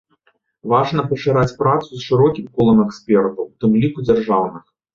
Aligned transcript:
Важна 0.71 1.03
пашыраць 1.11 1.57
працу 1.59 1.89
з 1.93 2.01
шырокім 2.07 2.49
колам 2.57 2.83
экспертаў, 2.87 3.49
у 3.53 3.65
тым 3.65 3.79
ліку 3.87 3.99
дзяржаўных. 4.11 4.63